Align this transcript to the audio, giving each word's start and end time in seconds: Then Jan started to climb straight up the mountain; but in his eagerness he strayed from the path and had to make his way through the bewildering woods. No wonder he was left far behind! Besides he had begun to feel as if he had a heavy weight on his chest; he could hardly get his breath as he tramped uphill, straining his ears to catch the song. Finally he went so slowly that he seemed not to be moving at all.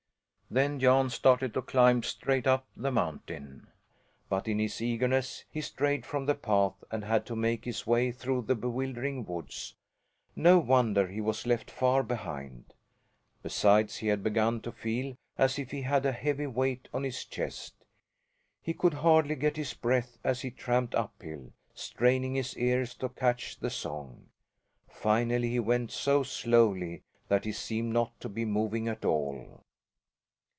Then 0.53 0.81
Jan 0.81 1.09
started 1.09 1.53
to 1.53 1.61
climb 1.61 2.03
straight 2.03 2.45
up 2.45 2.67
the 2.75 2.91
mountain; 2.91 3.67
but 4.27 4.49
in 4.49 4.59
his 4.59 4.81
eagerness 4.81 5.45
he 5.49 5.61
strayed 5.61 6.05
from 6.05 6.25
the 6.25 6.35
path 6.35 6.73
and 6.91 7.05
had 7.05 7.25
to 7.27 7.37
make 7.37 7.63
his 7.63 7.87
way 7.87 8.11
through 8.11 8.41
the 8.41 8.55
bewildering 8.55 9.23
woods. 9.25 9.75
No 10.35 10.59
wonder 10.59 11.07
he 11.07 11.21
was 11.21 11.47
left 11.47 11.71
far 11.71 12.03
behind! 12.03 12.73
Besides 13.41 13.95
he 13.95 14.07
had 14.07 14.23
begun 14.23 14.59
to 14.63 14.73
feel 14.73 15.15
as 15.37 15.57
if 15.57 15.71
he 15.71 15.83
had 15.83 16.05
a 16.05 16.11
heavy 16.11 16.47
weight 16.47 16.89
on 16.93 17.03
his 17.05 17.23
chest; 17.23 17.85
he 18.61 18.73
could 18.73 18.95
hardly 18.95 19.35
get 19.35 19.55
his 19.55 19.73
breath 19.73 20.17
as 20.21 20.41
he 20.41 20.51
tramped 20.51 20.93
uphill, 20.95 21.53
straining 21.73 22.35
his 22.35 22.57
ears 22.57 22.93
to 22.95 23.07
catch 23.07 23.57
the 23.57 23.69
song. 23.69 24.25
Finally 24.89 25.49
he 25.51 25.59
went 25.61 25.91
so 25.91 26.23
slowly 26.23 27.03
that 27.29 27.45
he 27.45 27.53
seemed 27.53 27.93
not 27.93 28.19
to 28.19 28.27
be 28.27 28.43
moving 28.43 28.89
at 28.89 29.05
all. 29.05 29.63